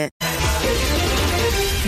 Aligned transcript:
Market. 0.00 0.39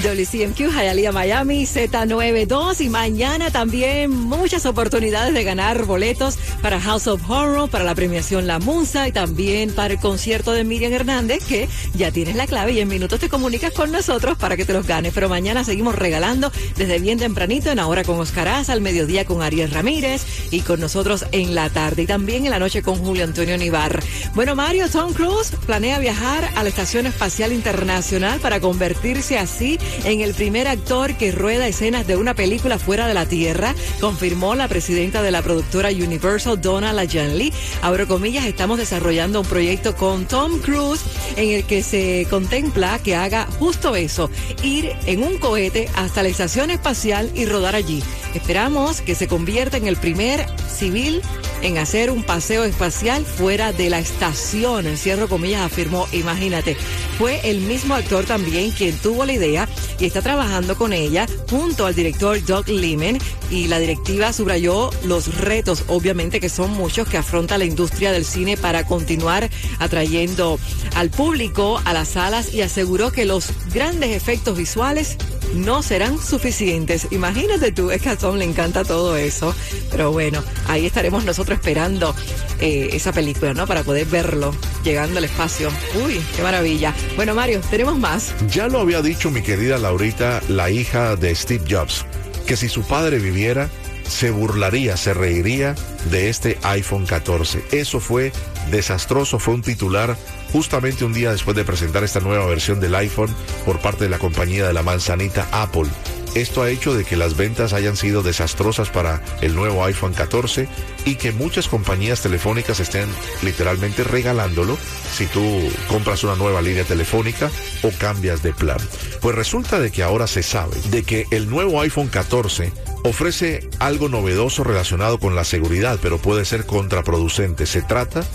WCMQ, 0.00 0.72
Hialeah, 0.72 1.12
Miami, 1.12 1.64
Z92 1.64 2.80
y 2.80 2.88
mañana 2.88 3.50
también 3.50 4.10
muchas 4.10 4.64
oportunidades 4.64 5.34
de 5.34 5.44
ganar 5.44 5.84
boletos 5.84 6.38
para 6.62 6.80
House 6.80 7.06
of 7.06 7.28
Horror, 7.28 7.68
para 7.68 7.84
la 7.84 7.94
premiación 7.94 8.46
La 8.46 8.58
Musa 8.58 9.06
y 9.06 9.12
también 9.12 9.74
para 9.74 9.94
el 9.94 10.00
concierto 10.00 10.52
de 10.52 10.64
Miriam 10.64 10.92
Hernández 10.92 11.44
que 11.44 11.68
ya 11.94 12.10
tienes 12.10 12.36
la 12.36 12.46
clave 12.46 12.72
y 12.72 12.80
en 12.80 12.88
minutos 12.88 13.20
te 13.20 13.28
comunicas 13.28 13.72
con 13.72 13.92
nosotros 13.92 14.38
para 14.38 14.56
que 14.56 14.64
te 14.64 14.72
los 14.72 14.86
ganes. 14.86 15.12
Pero 15.12 15.28
mañana 15.28 15.62
seguimos 15.62 15.94
regalando 15.94 16.50
desde 16.76 16.98
bien 16.98 17.18
tempranito 17.18 17.70
en 17.70 17.78
Ahora 17.78 18.02
con 18.02 18.18
Oscar 18.18 18.48
al 18.48 18.80
mediodía 18.80 19.24
con 19.24 19.42
Ariel 19.42 19.70
Ramírez 19.70 20.24
y 20.50 20.62
con 20.62 20.80
nosotros 20.80 21.26
en 21.32 21.54
la 21.54 21.68
tarde 21.68 22.02
y 22.02 22.06
también 22.06 22.44
en 22.44 22.50
la 22.50 22.58
noche 22.58 22.82
con 22.82 22.96
Julio 22.96 23.24
Antonio 23.24 23.58
Nivar. 23.58 24.02
Bueno, 24.34 24.56
Mario, 24.56 24.88
Tom 24.88 25.12
Cruise 25.12 25.52
planea 25.66 25.98
viajar 25.98 26.48
a 26.56 26.62
la 26.62 26.70
Estación 26.70 27.06
Espacial 27.06 27.52
Internacional 27.52 28.40
para 28.40 28.58
convertirse 28.58 29.38
así 29.38 29.78
en 30.04 30.20
el 30.20 30.34
primer 30.34 30.68
actor 30.68 31.16
que 31.16 31.32
rueda 31.32 31.66
escenas 31.66 32.06
de 32.06 32.16
una 32.16 32.34
película 32.34 32.78
fuera 32.78 33.06
de 33.06 33.14
la 33.14 33.26
Tierra, 33.26 33.74
confirmó 34.00 34.54
la 34.54 34.68
presidenta 34.68 35.22
de 35.22 35.30
la 35.30 35.42
productora 35.42 35.90
Universal, 35.90 36.60
Donna 36.60 36.92
LaJanley. 36.92 37.52
Abro 37.82 38.06
comillas, 38.08 38.46
estamos 38.46 38.78
desarrollando 38.78 39.40
un 39.40 39.46
proyecto 39.46 39.94
con 39.96 40.26
Tom 40.26 40.58
Cruise 40.60 41.02
en 41.36 41.50
el 41.50 41.64
que 41.64 41.82
se 41.82 42.26
contempla 42.28 42.98
que 42.98 43.14
haga 43.14 43.46
justo 43.58 43.96
eso, 43.96 44.30
ir 44.62 44.92
en 45.06 45.22
un 45.22 45.38
cohete 45.38 45.88
hasta 45.94 46.22
la 46.22 46.28
estación 46.28 46.70
espacial 46.70 47.30
y 47.34 47.46
rodar 47.46 47.74
allí. 47.74 48.02
Esperamos 48.34 49.00
que 49.00 49.14
se 49.14 49.28
convierta 49.28 49.76
en 49.76 49.86
el 49.86 49.96
primer 49.96 50.46
civil 50.68 51.22
en 51.62 51.78
hacer 51.78 52.10
un 52.10 52.22
paseo 52.22 52.64
espacial 52.64 53.24
fuera 53.24 53.72
de 53.72 53.90
la 53.90 53.98
estación. 53.98 54.86
En 54.86 54.96
cierro 54.96 55.28
comillas 55.28 55.62
afirmó, 55.62 56.06
imagínate, 56.12 56.76
fue 57.18 57.40
el 57.48 57.60
mismo 57.60 57.94
actor 57.94 58.24
también 58.24 58.70
quien 58.70 58.96
tuvo 58.98 59.24
la 59.24 59.32
idea 59.32 59.68
y 59.98 60.04
está 60.04 60.22
trabajando 60.22 60.76
con 60.76 60.92
ella 60.92 61.26
junto 61.48 61.86
al 61.86 61.94
director 61.94 62.44
Doug 62.44 62.68
Liman 62.68 63.18
y 63.50 63.68
la 63.68 63.78
directiva 63.78 64.32
subrayó 64.32 64.90
los 65.04 65.38
retos, 65.38 65.84
obviamente 65.88 66.40
que 66.40 66.48
son 66.48 66.72
muchos, 66.72 67.08
que 67.08 67.18
afronta 67.18 67.58
la 67.58 67.64
industria 67.64 68.12
del 68.12 68.24
cine 68.24 68.56
para 68.56 68.84
continuar 68.86 69.48
atrayendo 69.78 70.58
al 70.96 71.10
público 71.10 71.80
a 71.84 71.92
las 71.92 72.08
salas 72.08 72.52
y 72.52 72.62
aseguró 72.62 73.12
que 73.12 73.24
los 73.24 73.50
grandes 73.72 74.10
efectos 74.10 74.56
visuales 74.56 75.16
no 75.54 75.82
serán 75.82 76.18
suficientes. 76.18 77.08
Imagínate 77.10 77.72
tú, 77.72 77.90
es 77.90 78.02
que 78.02 78.10
a 78.10 78.16
Tom 78.16 78.36
le 78.36 78.44
encanta 78.44 78.84
todo 78.84 79.16
eso. 79.16 79.54
Pero 79.90 80.12
bueno, 80.12 80.42
ahí 80.68 80.86
estaremos 80.86 81.24
nosotros 81.24 81.58
esperando 81.58 82.14
eh, 82.60 82.90
esa 82.92 83.12
película, 83.12 83.54
¿no? 83.54 83.66
Para 83.66 83.82
poder 83.82 84.06
verlo 84.06 84.54
llegando 84.84 85.18
al 85.18 85.24
espacio. 85.24 85.70
Uy, 86.04 86.20
qué 86.36 86.42
maravilla. 86.42 86.94
Bueno, 87.16 87.34
Mario, 87.34 87.60
tenemos 87.70 87.98
más. 87.98 88.34
Ya 88.50 88.68
lo 88.68 88.80
había 88.80 89.02
dicho 89.02 89.30
mi 89.30 89.42
querida 89.42 89.78
Laurita, 89.78 90.40
la 90.48 90.70
hija 90.70 91.16
de 91.16 91.34
Steve 91.34 91.64
Jobs, 91.68 92.04
que 92.46 92.56
si 92.56 92.68
su 92.68 92.82
padre 92.82 93.18
viviera, 93.18 93.70
se 94.08 94.30
burlaría, 94.30 94.96
se 94.96 95.14
reiría 95.14 95.74
de 96.10 96.28
este 96.28 96.58
iPhone 96.62 97.06
14. 97.06 97.64
Eso 97.72 98.00
fue 98.00 98.32
desastroso, 98.70 99.38
fue 99.38 99.54
un 99.54 99.62
titular 99.62 100.16
justamente 100.52 101.04
un 101.04 101.12
día 101.12 101.32
después 101.32 101.56
de 101.56 101.64
presentar 101.64 102.04
esta 102.04 102.20
nueva 102.20 102.46
versión 102.46 102.80
del 102.80 102.94
iPhone 102.94 103.34
por 103.64 103.80
parte 103.80 104.04
de 104.04 104.10
la 104.10 104.18
compañía 104.18 104.66
de 104.66 104.72
la 104.72 104.82
manzanita 104.82 105.48
Apple. 105.52 105.88
Esto 106.34 106.62
ha 106.62 106.70
hecho 106.70 106.94
de 106.94 107.04
que 107.04 107.16
las 107.16 107.36
ventas 107.36 107.74
hayan 107.74 107.94
sido 107.94 108.22
desastrosas 108.22 108.88
para 108.88 109.22
el 109.42 109.54
nuevo 109.54 109.84
iPhone 109.84 110.14
14 110.14 110.66
y 111.04 111.16
que 111.16 111.30
muchas 111.30 111.68
compañías 111.68 112.22
telefónicas 112.22 112.80
estén 112.80 113.06
literalmente 113.42 114.02
regalándolo 114.02 114.78
si 115.14 115.26
tú 115.26 115.42
compras 115.88 116.24
una 116.24 116.34
nueva 116.36 116.62
línea 116.62 116.84
telefónica 116.84 117.50
o 117.82 117.90
cambias 117.98 118.42
de 118.42 118.54
plan. 118.54 118.78
Pues 119.20 119.36
resulta 119.36 119.78
de 119.78 119.90
que 119.90 120.02
ahora 120.02 120.26
se 120.26 120.42
sabe 120.42 120.74
de 120.90 121.02
que 121.02 121.26
el 121.30 121.50
nuevo 121.50 121.82
iPhone 121.82 122.08
14 122.08 122.72
ofrece 123.04 123.68
algo 123.78 124.08
novedoso 124.08 124.64
relacionado 124.64 125.18
con 125.18 125.34
la 125.34 125.44
seguridad, 125.44 125.98
pero 126.00 126.16
puede 126.16 126.46
ser 126.46 126.64
contraproducente. 126.64 127.66
Se 127.66 127.82
trata 127.82 128.20
de 128.20 128.26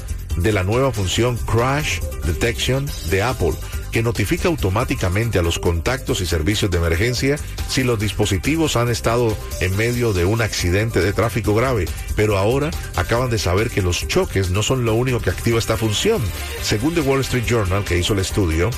la 0.44 0.64
nueva 0.64 0.92
función 0.92 1.38
Crash 1.38 2.00
Detection 2.25 2.90
de 3.09 3.22
Apple 3.22 3.53
que 3.92 4.03
notifica 4.03 4.48
automáticamente 4.48 5.40
a 5.40 5.42
los 5.42 5.59
contactos 5.59 6.22
y 6.22 6.25
servicios 6.25 6.70
de 6.72 6.78
emergencia 6.78 7.38
si 7.68 7.84
los 7.84 8.00
dispositivos 8.00 8.75
han 8.75 8.90
estado 8.90 9.36
en 9.62 9.75
medio 9.75 10.14
de 10.14 10.25
un 10.25 10.42
accidente 10.42 11.02
de 11.02 11.14
tráfico 11.14 11.56
grave. 11.56 11.86
Pero 12.16 12.38
ahora 12.38 12.72
acaban 12.96 13.30
de 13.30 13.40
saber 13.40 13.70
que 13.70 13.81
los 13.81 14.08
choques 14.08 14.50
no 14.50 14.64
son 14.64 14.86
lo 14.86 14.94
único 14.94 15.20
que 15.20 15.30
activa 15.30 15.59
esta 15.59 15.78
función. 15.78 16.22
Según 16.62 16.94
The 16.94 17.02
Wall 17.02 17.22
Street 17.22 17.46
Journal, 17.46 17.84
que 17.84 17.98
hizo 17.98 18.14
el 18.14 18.19
estudio, 18.19 18.69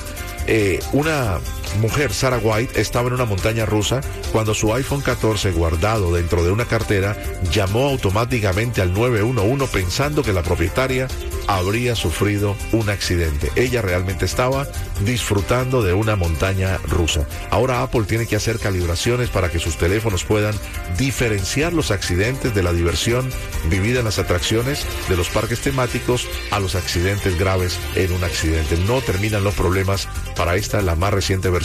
eh, 0.46 0.80
una 0.92 1.38
mujer, 1.78 2.12
Sarah 2.12 2.38
White, 2.38 2.80
estaba 2.80 3.08
en 3.08 3.14
una 3.14 3.24
montaña 3.24 3.66
rusa 3.66 4.00
cuando 4.32 4.54
su 4.54 4.74
iPhone 4.74 5.00
14 5.00 5.52
guardado 5.52 6.12
dentro 6.12 6.42
de 6.42 6.50
una 6.50 6.64
cartera 6.64 7.16
llamó 7.52 7.88
automáticamente 7.88 8.82
al 8.82 8.92
911 8.92 9.68
pensando 9.72 10.22
que 10.22 10.32
la 10.32 10.42
propietaria 10.42 11.08
habría 11.46 11.94
sufrido 11.96 12.56
un 12.72 12.90
accidente. 12.90 13.50
Ella 13.56 13.82
realmente 13.82 14.24
estaba 14.24 14.66
disfrutando 15.04 15.82
de 15.82 15.92
una 15.92 16.16
montaña 16.16 16.78
rusa. 16.88 17.26
Ahora 17.50 17.82
Apple 17.82 18.04
tiene 18.04 18.26
que 18.26 18.36
hacer 18.36 18.58
calibraciones 18.58 19.30
para 19.30 19.50
que 19.50 19.58
sus 19.58 19.76
teléfonos 19.76 20.24
puedan 20.24 20.54
diferenciar 20.98 21.72
los 21.72 21.90
accidentes 21.90 22.54
de 22.54 22.62
la 22.62 22.72
diversión 22.72 23.30
vivida 23.68 24.00
en 24.00 24.04
las 24.04 24.18
atracciones 24.18 24.84
de 25.08 25.16
los 25.16 25.28
parques 25.28 25.60
temáticos 25.60 26.28
a 26.50 26.60
los 26.60 26.74
accidentes 26.74 27.38
graves 27.38 27.78
en 27.96 28.12
un 28.12 28.22
accidente. 28.22 28.76
No 28.86 29.00
terminan 29.00 29.44
los 29.44 29.54
problemas 29.54 30.08
para 30.36 30.56
esta, 30.56 30.82
la 30.82 30.94
más 30.94 31.12
reciente 31.12 31.50
versión 31.50 31.59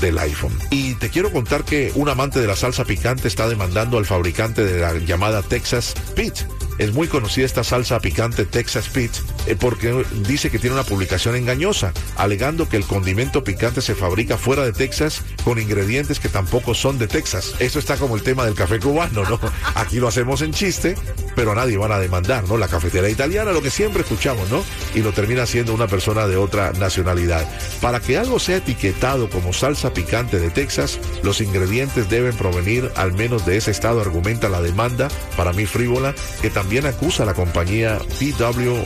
del 0.00 0.18
iPhone. 0.18 0.56
Y 0.70 0.94
te 0.94 1.08
quiero 1.08 1.32
contar 1.32 1.64
que 1.64 1.90
un 1.94 2.08
amante 2.08 2.40
de 2.40 2.46
la 2.46 2.56
salsa 2.56 2.84
picante 2.84 3.28
está 3.28 3.48
demandando 3.48 3.98
al 3.98 4.06
fabricante 4.06 4.64
de 4.64 4.80
la 4.80 4.94
llamada 4.98 5.42
Texas 5.42 5.94
Pete 6.14 6.46
es 6.78 6.92
muy 6.94 7.08
conocida 7.08 7.44
esta 7.44 7.64
salsa 7.64 7.98
picante 7.98 8.44
Texas 8.44 8.88
Pete 8.88 9.18
eh, 9.46 9.56
porque 9.58 10.04
dice 10.26 10.48
que 10.50 10.58
tiene 10.58 10.74
una 10.74 10.84
publicación 10.84 11.34
engañosa, 11.34 11.92
alegando 12.16 12.68
que 12.68 12.76
el 12.76 12.84
condimento 12.84 13.42
picante 13.42 13.82
se 13.82 13.94
fabrica 13.94 14.38
fuera 14.38 14.64
de 14.64 14.72
Texas 14.72 15.22
con 15.44 15.58
ingredientes 15.58 16.20
que 16.20 16.28
tampoco 16.28 16.74
son 16.74 16.98
de 16.98 17.08
Texas. 17.08 17.54
Eso 17.58 17.78
está 17.78 17.96
como 17.96 18.14
el 18.14 18.22
tema 18.22 18.44
del 18.44 18.54
café 18.54 18.78
cubano, 18.78 19.24
¿no? 19.24 19.40
Aquí 19.74 19.96
lo 19.96 20.08
hacemos 20.08 20.40
en 20.42 20.52
chiste, 20.52 20.94
pero 21.38 21.52
a 21.52 21.54
nadie 21.54 21.76
van 21.76 21.92
a 21.92 22.00
demandar, 22.00 22.48
¿no? 22.48 22.56
La 22.56 22.66
cafetera 22.66 23.08
italiana, 23.08 23.52
lo 23.52 23.62
que 23.62 23.70
siempre 23.70 24.02
escuchamos, 24.02 24.50
¿no? 24.50 24.64
Y 24.96 25.02
lo 25.02 25.12
termina 25.12 25.46
siendo 25.46 25.72
una 25.72 25.86
persona 25.86 26.26
de 26.26 26.36
otra 26.36 26.72
nacionalidad. 26.72 27.48
Para 27.80 28.00
que 28.00 28.18
algo 28.18 28.40
sea 28.40 28.56
etiquetado 28.56 29.30
como 29.30 29.52
salsa 29.52 29.94
picante 29.94 30.40
de 30.40 30.50
Texas, 30.50 30.98
los 31.22 31.40
ingredientes 31.40 32.10
deben 32.10 32.36
provenir 32.36 32.90
al 32.96 33.12
menos 33.12 33.46
de 33.46 33.56
ese 33.56 33.70
estado, 33.70 34.00
argumenta 34.00 34.48
la 34.48 34.60
demanda, 34.60 35.06
para 35.36 35.52
mí 35.52 35.64
frívola, 35.64 36.12
que 36.42 36.50
también 36.50 36.86
acusa 36.86 37.22
a 37.22 37.26
la 37.26 37.34
compañía 37.34 38.00
PW 38.18 38.82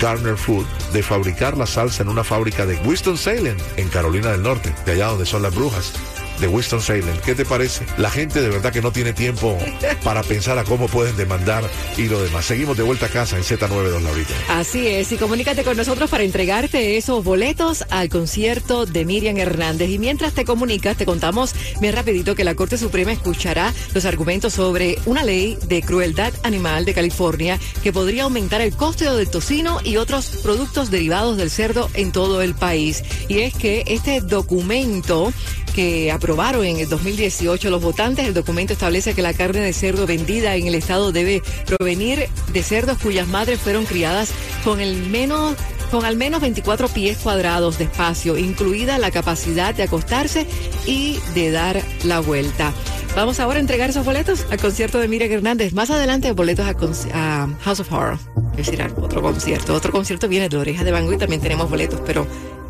Garner 0.00 0.36
Food 0.36 0.66
de 0.92 1.02
fabricar 1.04 1.56
la 1.56 1.66
salsa 1.66 2.02
en 2.02 2.08
una 2.08 2.24
fábrica 2.24 2.66
de 2.66 2.76
Winston-Salem, 2.78 3.56
en 3.76 3.88
Carolina 3.88 4.32
del 4.32 4.42
Norte, 4.42 4.74
de 4.84 4.92
allá 4.92 5.06
donde 5.06 5.26
son 5.26 5.42
las 5.42 5.54
brujas. 5.54 5.92
De 6.40 6.48
Winston-Salem. 6.48 7.18
¿Qué 7.24 7.34
te 7.34 7.44
parece? 7.44 7.86
La 7.98 8.10
gente 8.10 8.40
de 8.40 8.48
verdad 8.48 8.72
que 8.72 8.82
no 8.82 8.92
tiene 8.92 9.12
tiempo 9.12 9.58
para 10.04 10.22
pensar 10.22 10.58
a 10.58 10.64
cómo 10.64 10.88
pueden 10.88 11.16
demandar 11.16 11.64
y 11.96 12.08
lo 12.08 12.22
demás. 12.22 12.44
Seguimos 12.44 12.76
de 12.76 12.82
vuelta 12.82 13.06
a 13.06 13.08
casa 13.08 13.36
en 13.36 13.42
Z92 13.42 14.00
Laurita. 14.02 14.34
Así 14.48 14.86
es, 14.86 15.10
y 15.12 15.16
comunícate 15.16 15.64
con 15.64 15.76
nosotros 15.76 16.10
para 16.10 16.24
entregarte 16.24 16.96
esos 16.96 17.24
boletos 17.24 17.84
al 17.90 18.08
concierto 18.08 18.86
de 18.86 19.04
Miriam 19.04 19.36
Hernández. 19.36 19.90
Y 19.90 19.98
mientras 19.98 20.32
te 20.32 20.44
comunicas, 20.44 20.96
te 20.96 21.06
contamos 21.06 21.54
bien 21.80 21.94
rapidito 21.94 22.34
que 22.34 22.44
la 22.44 22.54
Corte 22.54 22.78
Suprema 22.78 23.12
escuchará 23.12 23.72
los 23.94 24.04
argumentos 24.04 24.54
sobre 24.54 24.98
una 25.06 25.22
ley 25.24 25.58
de 25.66 25.82
crueldad 25.82 26.32
animal 26.42 26.84
de 26.84 26.94
California 26.94 27.58
que 27.82 27.92
podría 27.92 28.24
aumentar 28.24 28.60
el 28.60 28.74
coste 28.74 29.10
del 29.10 29.30
tocino 29.30 29.80
y 29.82 29.96
otros 29.96 30.40
productos 30.42 30.90
derivados 30.90 31.36
del 31.36 31.50
cerdo 31.50 31.90
en 31.94 32.12
todo 32.12 32.42
el 32.42 32.54
país. 32.54 33.02
Y 33.28 33.40
es 33.40 33.54
que 33.54 33.84
este 33.86 34.20
documento 34.20 35.32
que 35.74 36.12
aprobaron 36.12 36.64
en 36.64 36.78
el 36.78 36.88
2018 36.88 37.68
los 37.68 37.82
votantes, 37.82 38.26
el 38.26 38.34
documento 38.34 38.72
establece 38.72 39.14
que 39.14 39.22
la 39.22 39.34
carne 39.34 39.60
de 39.60 39.72
cerdo 39.72 40.06
vendida 40.06 40.54
en 40.56 40.66
el 40.66 40.74
estado 40.74 41.12
debe 41.12 41.42
provenir 41.66 42.28
de 42.52 42.62
cerdos 42.62 42.98
cuyas 42.98 43.26
madres 43.26 43.60
fueron 43.60 43.84
criadas 43.84 44.30
con 44.62 44.80
el 44.80 44.96
menos 45.08 45.56
con 45.90 46.04
al 46.04 46.16
menos 46.16 46.40
24 46.40 46.88
pies 46.88 47.18
cuadrados 47.18 47.78
de 47.78 47.84
espacio, 47.84 48.36
incluida 48.36 48.98
la 48.98 49.12
capacidad 49.12 49.74
de 49.74 49.84
acostarse 49.84 50.46
y 50.86 51.18
de 51.34 51.52
dar 51.52 51.80
la 52.02 52.20
vuelta. 52.20 52.72
Vamos 53.14 53.38
ahora 53.38 53.58
a 53.58 53.60
entregar 53.60 53.90
esos 53.90 54.04
boletos 54.04 54.44
al 54.50 54.58
concierto 54.58 54.98
de 54.98 55.06
Miriam 55.06 55.30
Hernández. 55.30 55.72
Más 55.72 55.90
adelante, 55.90 56.32
boletos 56.32 56.66
a, 57.12 57.48
House 57.60 57.80
of 57.80 57.92
Horror. 57.92 58.18
Es 58.56 58.66
decir, 58.66 58.84
otro 58.96 59.22
concierto. 59.22 59.72
Otro 59.72 59.92
concierto 59.92 60.26
viene 60.26 60.48
de 60.48 60.56
Oreja 60.56 60.82
de 60.82 60.90
Bango 60.90 61.16
también 61.16 61.40
tenemos 61.40 61.70
boletos, 61.70 62.00
pero 62.04 62.26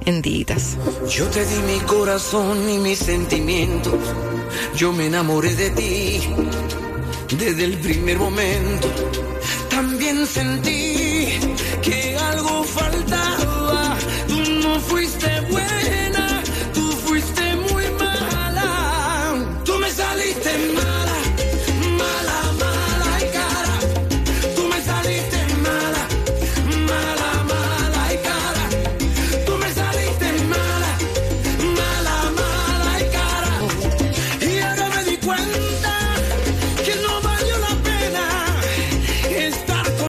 en 0.07 0.23
Yo 1.09 1.27
te 1.27 1.45
di 1.45 1.59
mi 1.61 1.81
corazón 1.81 2.69
y 2.69 2.79
mis 2.79 2.99
sentimientos. 2.99 3.95
Yo 4.77 4.93
me 4.93 5.07
enamoré 5.07 5.55
de 5.55 5.71
ti 5.71 6.21
desde 7.39 7.65
el 7.65 7.79
primer 7.79 8.19
momento. 8.19 8.89
También 9.71 10.27
sentí 10.27 11.29
que 11.83 12.17
algo 12.17 12.65
faltaba. 12.65 13.97
Tú 14.29 14.39
no 14.63 14.81
fuiste 14.81 15.29
bueno. 15.51 15.74